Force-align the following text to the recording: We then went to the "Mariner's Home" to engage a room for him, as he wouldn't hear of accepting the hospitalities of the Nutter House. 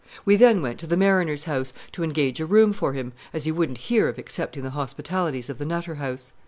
We 0.25 0.35
then 0.35 0.63
went 0.63 0.79
to 0.79 0.87
the 0.87 0.97
"Mariner's 0.97 1.43
Home" 1.45 1.63
to 1.91 2.01
engage 2.03 2.39
a 2.41 2.47
room 2.47 2.73
for 2.73 2.93
him, 2.93 3.13
as 3.33 3.45
he 3.45 3.51
wouldn't 3.51 3.77
hear 3.77 4.09
of 4.09 4.17
accepting 4.17 4.63
the 4.63 4.71
hospitalities 4.71 5.47
of 5.47 5.59
the 5.59 5.65
Nutter 5.65 5.93
House. 6.01 6.33